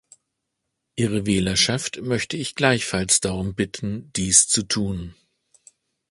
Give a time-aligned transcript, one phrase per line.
[0.95, 5.13] Ihre Wählerschaft möchte ich gleichfalls darum bitten, dies zu tun.